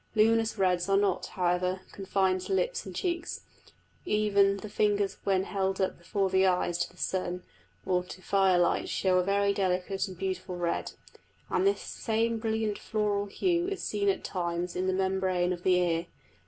Luminous 0.15 0.57
reds 0.57 0.89
are 0.89 0.97
not, 0.97 1.27
however, 1.27 1.81
confined 1.91 2.41
to 2.41 2.53
lips 2.53 2.87
and 2.87 2.95
cheeks: 2.95 3.41
even 4.03 4.57
the 4.57 4.67
fingers 4.67 5.17
when 5.25 5.43
held 5.43 5.79
up 5.79 5.99
before 5.99 6.31
the 6.31 6.43
eyes 6.43 6.79
to 6.79 6.89
the 6.89 6.97
sun 6.97 7.43
or 7.85 8.03
to 8.05 8.19
firelight 8.19 8.89
show 8.89 9.19
a 9.19 9.23
very 9.23 9.53
delicate 9.53 10.07
and 10.07 10.17
beautiful 10.17 10.55
red; 10.55 10.93
and 11.51 11.67
this 11.67 11.81
same 11.81 12.39
brilliant 12.39 12.79
floral 12.79 13.27
hue 13.27 13.67
is 13.67 13.83
seen 13.83 14.09
at 14.09 14.23
times 14.23 14.75
in 14.75 14.87
the 14.87 14.91
membrane 14.93 15.53
of 15.53 15.61
the 15.61 15.75
ear. 15.75 16.07